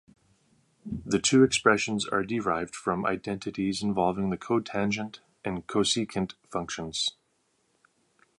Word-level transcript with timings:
The 1.05 1.19
two 1.19 1.43
expressions 1.43 2.07
are 2.09 2.23
derived 2.23 2.75
from 2.75 3.05
identities 3.05 3.83
involving 3.83 4.31
the 4.31 4.37
cotangent 4.37 5.19
and 5.45 5.67
cosecant 5.67 6.33
functions. 6.49 7.15